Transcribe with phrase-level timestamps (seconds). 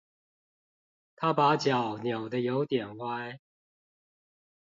[1.15, 3.37] 他把腳扭得有點歪